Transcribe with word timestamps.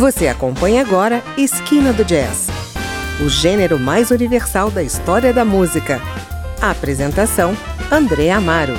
Você 0.00 0.28
acompanha 0.28 0.80
agora 0.80 1.22
Esquina 1.36 1.92
do 1.92 2.02
Jazz, 2.06 2.48
o 3.22 3.28
gênero 3.28 3.78
mais 3.78 4.10
universal 4.10 4.70
da 4.70 4.82
história 4.82 5.30
da 5.30 5.44
música. 5.44 6.00
A 6.58 6.70
apresentação: 6.70 7.54
André 7.92 8.30
Amaro. 8.30 8.72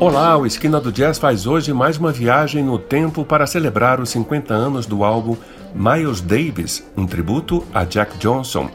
Olá, 0.00 0.36
o 0.36 0.44
Esquina 0.44 0.80
do 0.80 0.90
Jazz 0.90 1.20
faz 1.20 1.46
hoje 1.46 1.72
mais 1.72 1.98
uma 1.98 2.10
viagem 2.10 2.64
no 2.64 2.80
tempo 2.80 3.24
para 3.24 3.46
celebrar 3.46 4.00
os 4.00 4.10
50 4.10 4.52
anos 4.52 4.86
do 4.86 5.04
álbum 5.04 5.36
Miles 5.72 6.20
Davis, 6.20 6.84
um 6.96 7.06
tributo 7.06 7.64
a 7.72 7.84
Jack 7.84 8.18
Johnson. 8.18 8.68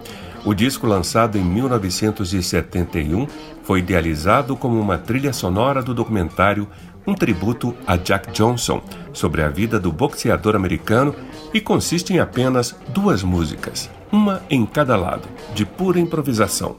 O 0.47 0.53
disco, 0.53 0.87
lançado 0.87 1.37
em 1.37 1.43
1971, 1.43 3.27
foi 3.63 3.79
idealizado 3.79 4.55
como 4.55 4.79
uma 4.79 4.97
trilha 4.97 5.33
sonora 5.33 5.83
do 5.83 5.93
documentário 5.93 6.69
Um 7.05 7.13
Tributo 7.13 7.75
a 7.85 7.97
Jack 7.97 8.31
Johnson, 8.31 8.81
sobre 9.11 9.41
a 9.41 9.49
vida 9.49 9.77
do 9.77 9.91
boxeador 9.91 10.55
americano, 10.55 11.13
e 11.53 11.59
consiste 11.59 12.13
em 12.13 12.19
apenas 12.19 12.73
duas 12.93 13.23
músicas, 13.23 13.89
uma 14.09 14.41
em 14.49 14.65
cada 14.65 14.95
lado, 14.95 15.27
de 15.53 15.65
pura 15.65 15.99
improvisação. 15.99 16.77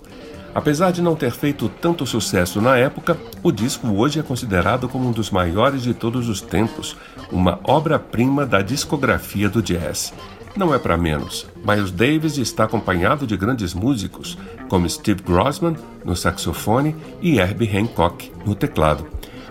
Apesar 0.54 0.90
de 0.90 1.02
não 1.02 1.14
ter 1.14 1.30
feito 1.30 1.68
tanto 1.68 2.06
sucesso 2.06 2.62
na 2.62 2.78
época, 2.78 3.18
o 3.42 3.52
disco 3.52 3.86
hoje 3.88 4.18
é 4.18 4.22
considerado 4.22 4.88
como 4.88 5.06
um 5.10 5.12
dos 5.12 5.30
maiores 5.30 5.82
de 5.82 5.92
todos 5.92 6.26
os 6.30 6.40
tempos, 6.40 6.96
uma 7.30 7.60
obra-prima 7.64 8.46
da 8.46 8.62
discografia 8.62 9.46
do 9.46 9.62
jazz. 9.62 10.14
Não 10.58 10.74
é 10.74 10.78
para 10.78 10.96
menos. 10.96 11.46
Miles 11.64 11.92
Davis 11.92 12.36
está 12.36 12.64
acompanhado 12.64 13.28
de 13.28 13.36
grandes 13.36 13.72
músicos, 13.72 14.36
como 14.68 14.90
Steve 14.90 15.22
Grossman 15.22 15.76
no 16.04 16.16
saxofone 16.16 16.96
e 17.22 17.38
Herbie 17.38 17.78
Hancock 17.78 18.32
no 18.44 18.56
teclado. 18.56 19.06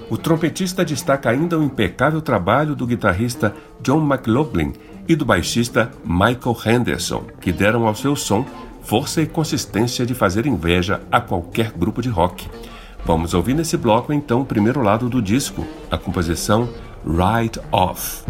O 0.10 0.18
trompetista 0.18 0.84
destaca 0.84 1.30
ainda 1.30 1.58
o 1.58 1.64
impecável 1.64 2.22
trabalho 2.22 2.76
do 2.76 2.86
guitarrista 2.86 3.56
John 3.82 4.06
McLaughlin 4.06 4.74
e 5.08 5.16
do 5.16 5.24
baixista 5.24 5.90
Michael 6.04 6.58
Henderson, 6.66 7.24
que 7.40 7.54
deram 7.54 7.88
ao 7.88 7.96
seu 7.96 8.14
som 8.14 8.46
força 8.82 9.22
e 9.22 9.26
consistência 9.26 10.06
de 10.06 10.14
fazer 10.14 10.46
inveja 10.46 11.00
a 11.10 11.22
qualquer 11.22 11.72
grupo 11.72 12.02
de 12.02 12.10
rock. 12.10 12.50
Vamos 13.06 13.34
ouvir 13.34 13.54
nesse 13.54 13.78
bloco 13.78 14.12
então 14.12 14.42
o 14.42 14.46
primeiro 14.46 14.82
lado 14.82 15.08
do 15.08 15.22
disco, 15.22 15.66
a 15.90 15.98
composição 15.98 16.68
Right 17.06 17.58
Off. 17.72 18.26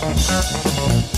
Thank 0.10 1.18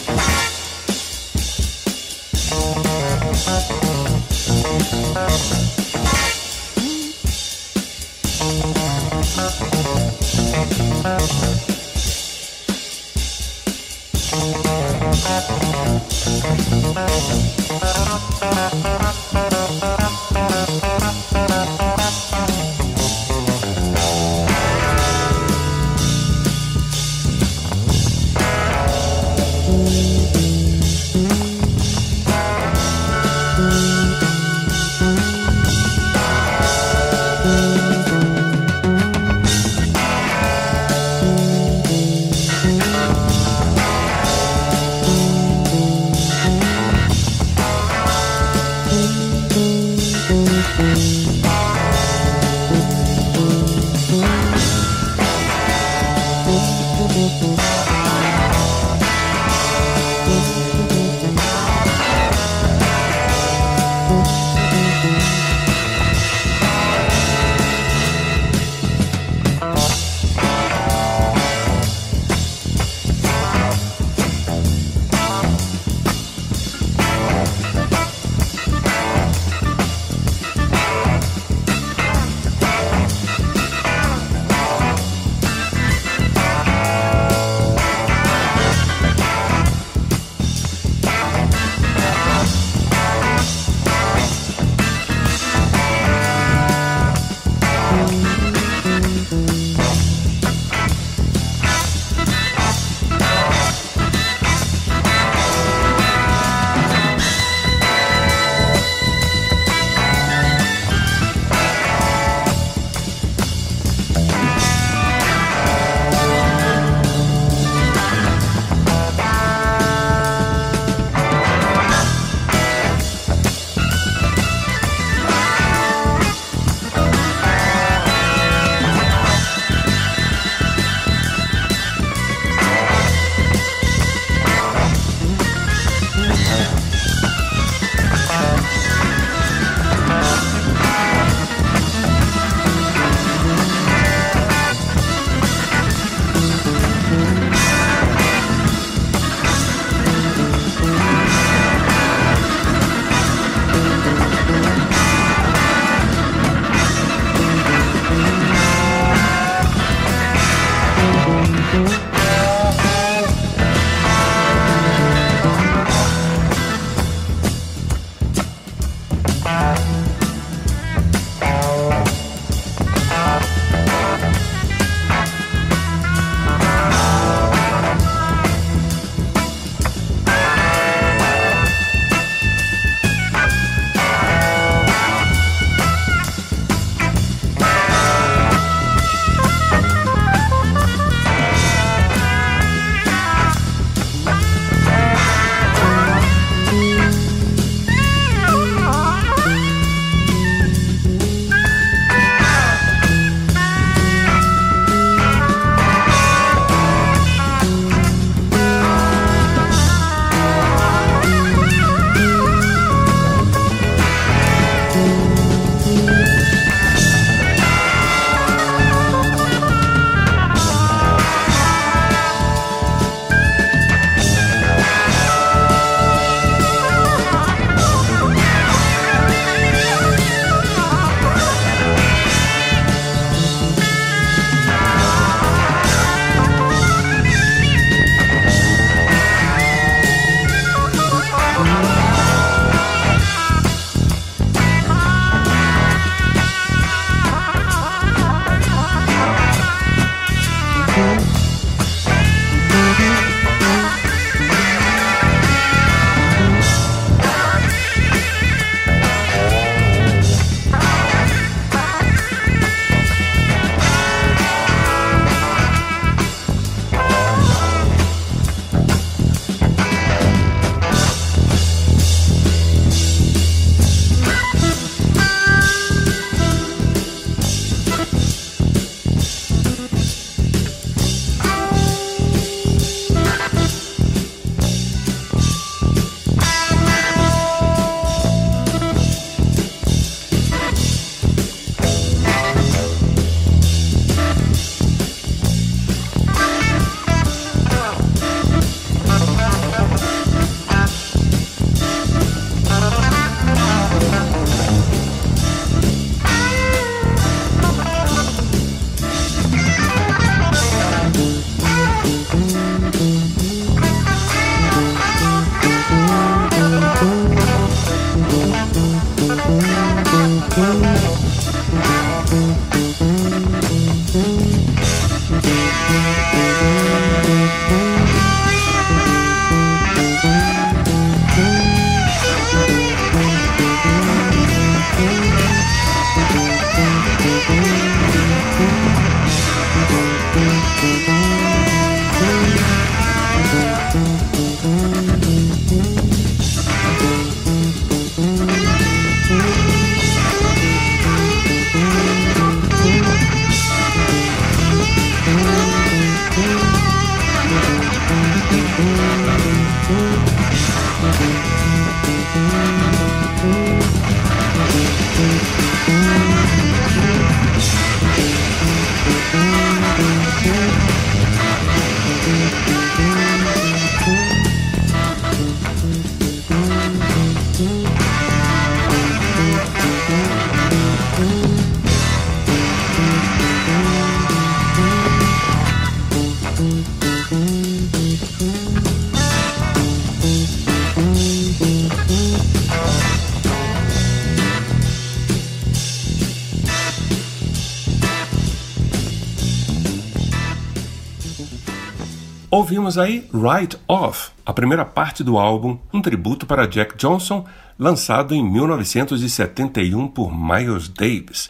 Ouvimos 402.71 402.97
aí 402.97 403.27
Right 403.33 403.77
Off, 403.85 404.29
a 404.45 404.53
primeira 404.53 404.85
parte 404.85 405.25
do 405.25 405.37
álbum, 405.37 405.77
um 405.91 406.01
tributo 406.01 406.45
para 406.45 406.65
Jack 406.65 406.95
Johnson, 406.95 407.43
lançado 407.77 408.33
em 408.33 408.41
1971 408.41 410.07
por 410.07 410.31
Miles 410.33 410.87
Davis. 410.87 411.49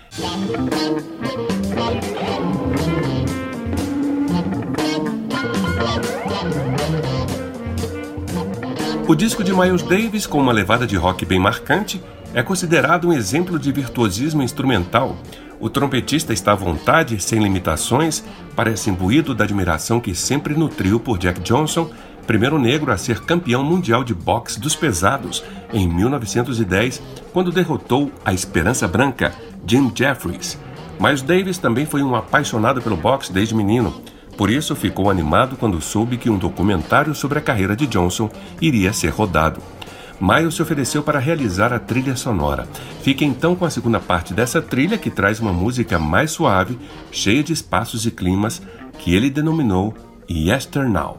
O 9.08 9.14
disco 9.14 9.44
de 9.44 9.54
Miles 9.54 9.84
Davis, 9.84 10.26
com 10.26 10.42
uma 10.42 10.52
levada 10.52 10.88
de 10.88 10.96
rock 10.96 11.24
bem 11.24 11.40
marcante, 11.40 12.02
é 12.34 12.42
considerado 12.42 13.10
um 13.10 13.14
exemplo 13.14 13.60
de 13.60 13.72
virtuosismo 13.72 14.42
instrumental. 14.42 15.16
O 15.62 15.70
trompetista 15.70 16.34
está 16.34 16.54
à 16.54 16.56
vontade, 16.56 17.22
sem 17.22 17.38
limitações, 17.38 18.24
parece 18.56 18.90
imbuído 18.90 19.36
da 19.36 19.44
admiração 19.44 20.00
que 20.00 20.16
sempre 20.16 20.56
nutriu 20.56 21.00
por 21.00 21.20
Jack 21.20 21.40
Johnson, 21.42 21.88
primeiro 22.26 22.58
negro 22.58 22.92
a 22.92 22.98
ser 22.98 23.20
campeão 23.22 23.64
mundial 23.64 24.04
de 24.04 24.12
boxe 24.12 24.60
dos 24.60 24.76
pesados 24.76 25.44
em 25.72 25.88
1910, 25.88 27.00
quando 27.32 27.52
derrotou 27.52 28.12
a 28.26 28.34
Esperança 28.34 28.88
Branca, 28.88 29.36
Jim 29.68 29.92
Jeffries. 29.96 30.58
Miles 31.00 31.22
Davis 31.22 31.60
também 31.60 31.86
foi 31.86 32.02
um 32.02 32.16
apaixonado 32.16 32.82
pelo 32.82 32.98
boxe 32.98 33.32
desde 33.32 33.54
menino. 33.54 34.02
Por 34.36 34.50
isso, 34.50 34.76
ficou 34.76 35.12
animado 35.12 35.56
quando 35.58 35.80
soube 35.80 36.18
que 36.18 36.30
um 36.30 36.40
documentário 36.40 37.14
sobre 37.14 37.38
a 37.38 37.42
carreira 37.42 37.76
de 37.76 37.86
Johnson 37.86 38.32
iria 38.60 38.92
ser 38.94 39.10
rodado. 39.10 39.62
Maio 40.22 40.52
se 40.52 40.62
ofereceu 40.62 41.02
para 41.02 41.18
realizar 41.18 41.74
a 41.74 41.80
trilha 41.80 42.16
sonora. 42.16 42.68
Fique 43.02 43.26
então 43.26 43.56
com 43.56 43.66
a 43.66 43.72
segunda 43.72 44.00
parte 44.00 44.36
dessa 44.36 44.62
trilha, 44.62 44.96
que 44.96 45.10
traz 45.10 45.40
uma 45.40 45.52
música 45.52 45.98
mais 45.98 46.30
suave, 46.30 46.78
cheia 47.12 47.44
de 47.44 47.52
espaços 47.52 48.06
e 48.06 48.12
climas, 48.12 48.62
que 49.00 49.16
ele 49.16 49.32
denominou 49.32 49.96
Yester 50.30 50.88
Now. 50.88 51.18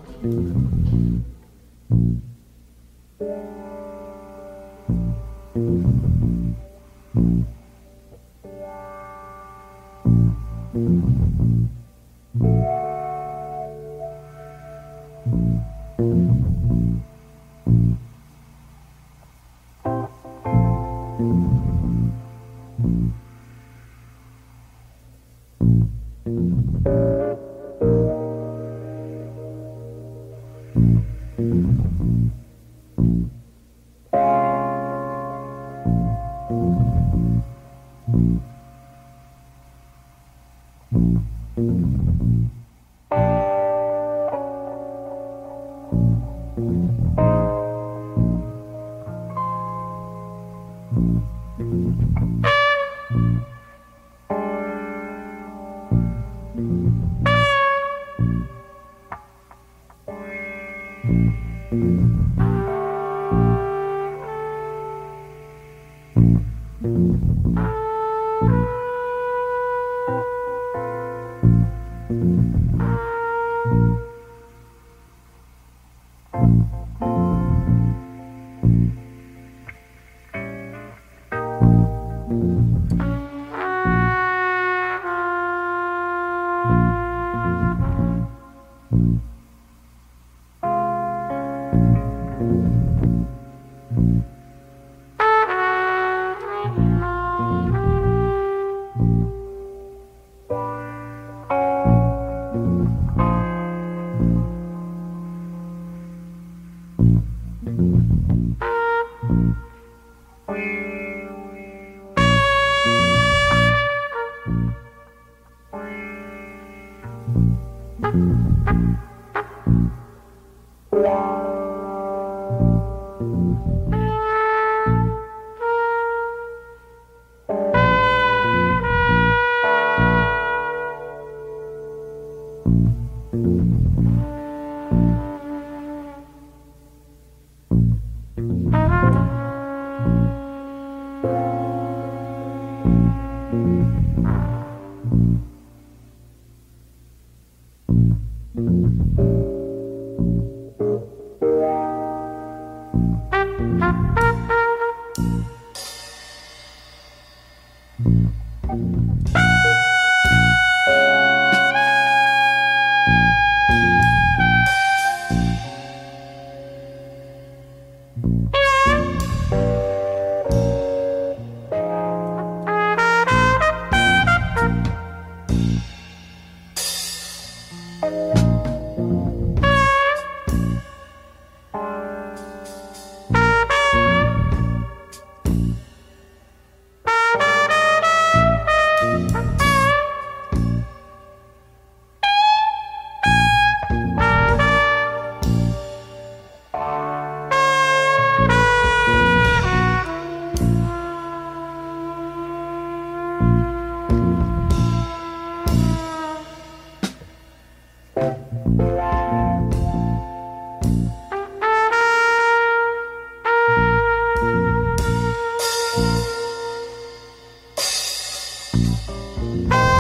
Música 218.83 219.92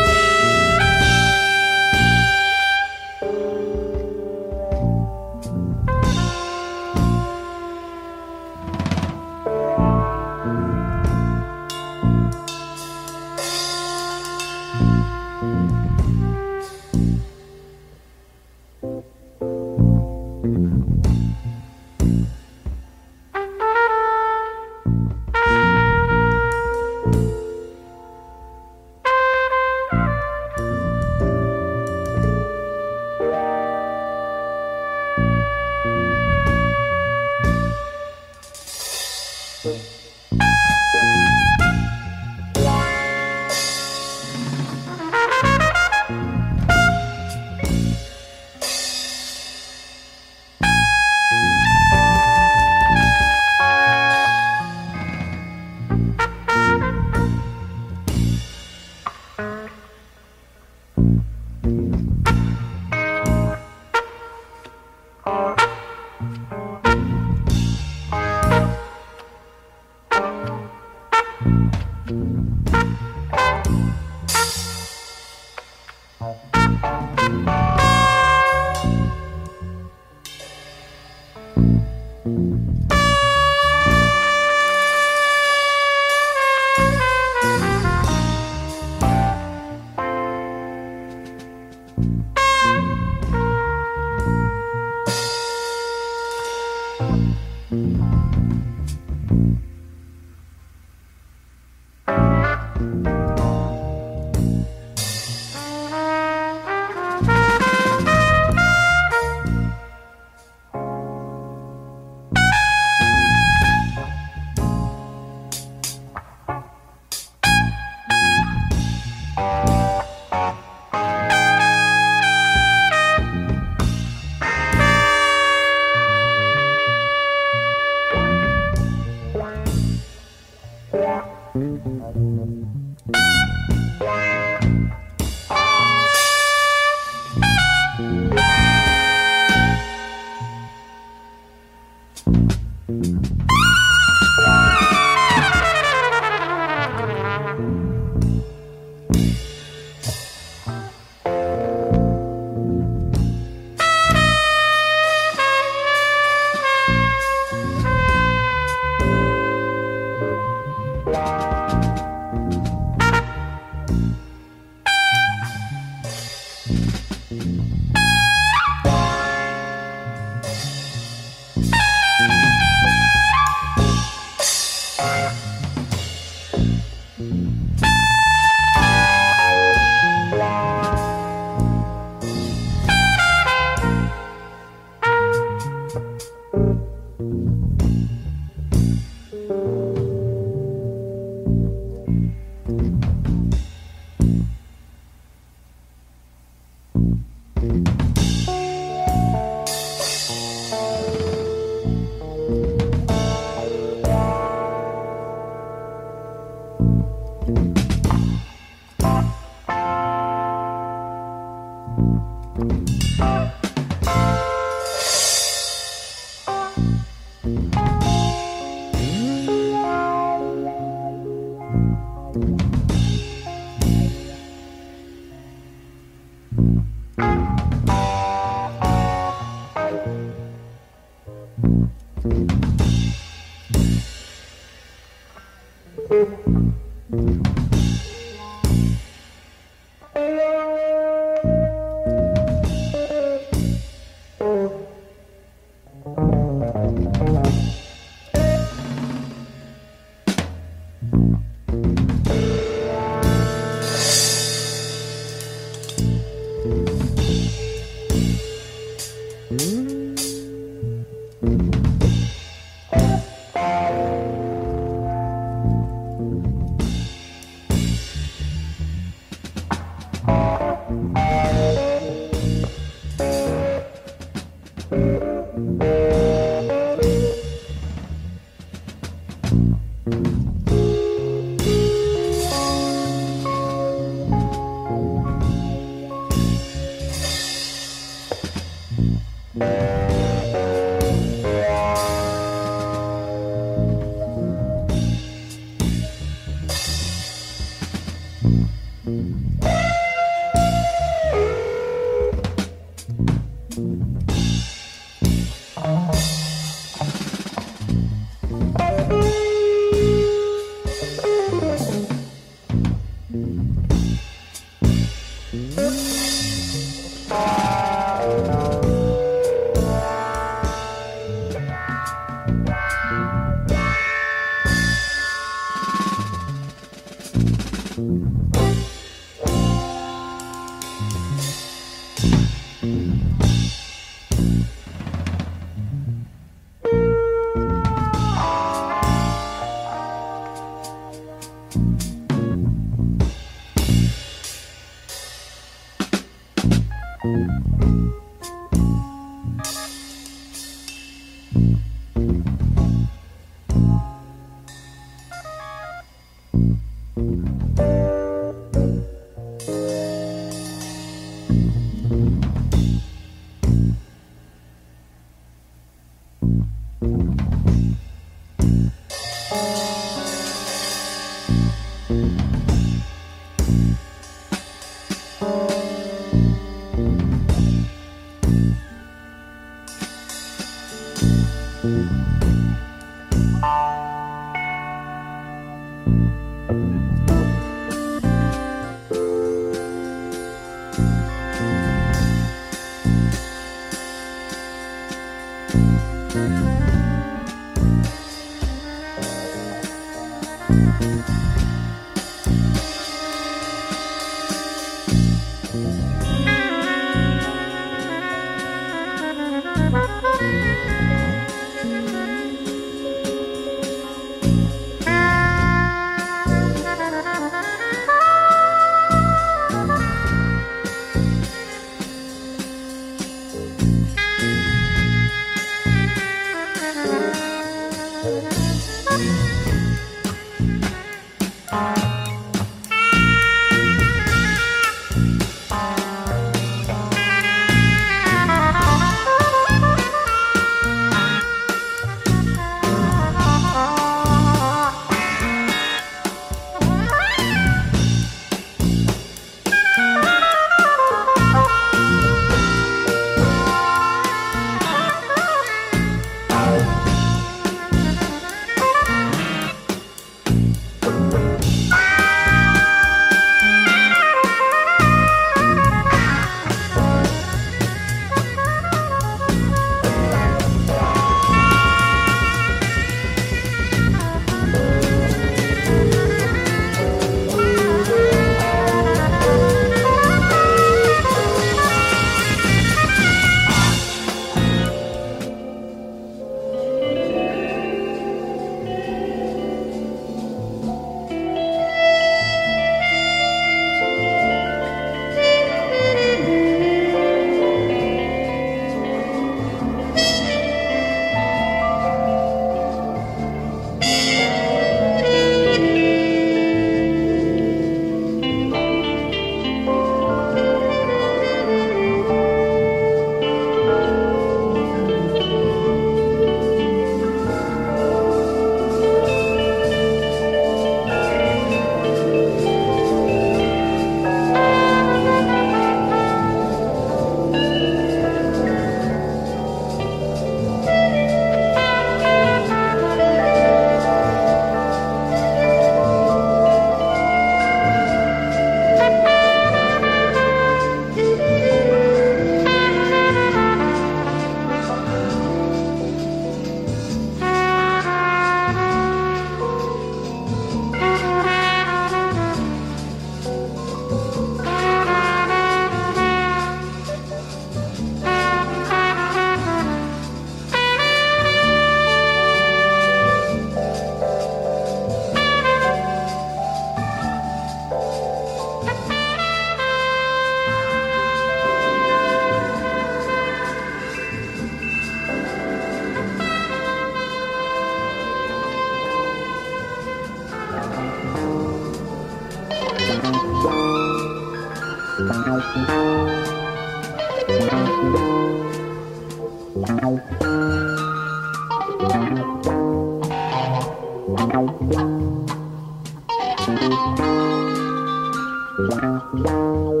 Música 599.33 600.00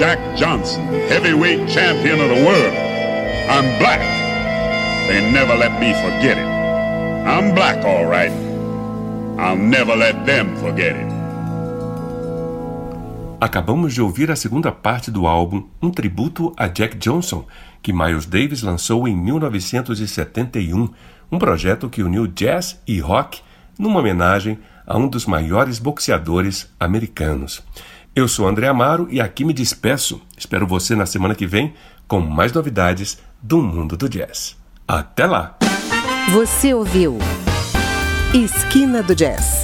Jack 0.00 0.18
Johnson, 0.34 0.80
heavyweight 1.10 1.68
champion 1.68 2.22
of 2.22 2.30
the 2.30 2.42
world. 2.42 2.74
I'm 3.50 3.78
black. 3.78 4.00
They 5.06 5.30
never 5.30 5.54
let 5.54 5.78
me 5.78 5.92
forget 5.92 6.38
it. 6.38 6.46
I'm 7.28 7.54
black, 7.54 7.84
all 7.84 8.06
right. 8.06 8.32
I'll 9.38 9.58
never 9.58 9.94
let 9.94 10.24
them 10.24 10.56
forget 10.56 10.96
it. 10.96 11.06
Acabamos 13.42 13.92
de 13.92 14.00
ouvir 14.00 14.30
a 14.30 14.36
segunda 14.36 14.72
parte 14.72 15.10
do 15.10 15.26
álbum 15.26 15.68
Um 15.82 15.90
Tributo 15.90 16.54
a 16.56 16.66
Jack 16.66 16.96
Johnson, 16.96 17.44
que 17.82 17.92
Miles 17.92 18.24
Davis 18.24 18.62
lançou 18.62 19.06
em 19.06 19.14
1971, 19.14 20.88
um 21.30 21.38
projeto 21.38 21.90
que 21.90 22.02
uniu 22.02 22.26
jazz 22.26 22.80
e 22.88 23.00
rock 23.00 23.42
numa 23.78 24.00
homenagem 24.00 24.58
a 24.86 24.96
um 24.96 25.06
dos 25.06 25.26
maiores 25.26 25.78
boxeadores 25.78 26.72
americanos. 26.80 27.62
Eu 28.14 28.26
sou 28.26 28.48
André 28.48 28.66
Amaro 28.66 29.06
e 29.08 29.20
aqui 29.20 29.44
me 29.44 29.52
despeço. 29.52 30.20
Espero 30.36 30.66
você 30.66 30.96
na 30.96 31.06
semana 31.06 31.34
que 31.34 31.46
vem 31.46 31.74
com 32.08 32.20
mais 32.20 32.52
novidades 32.52 33.18
do 33.40 33.62
mundo 33.62 33.96
do 33.96 34.08
jazz. 34.08 34.56
Até 34.86 35.26
lá! 35.26 35.56
Você 36.32 36.74
ouviu 36.74 37.18
Esquina 38.34 39.02
do 39.02 39.14
Jazz 39.14 39.62